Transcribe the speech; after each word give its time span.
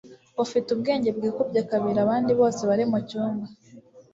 ufite 0.43 0.67
ubwenge 0.75 1.09
bwikubye 1.17 1.61
kabiri 1.69 1.99
abandi 2.05 2.31
bose 2.39 2.61
bari 2.69 2.83
mucyumba 2.91 3.45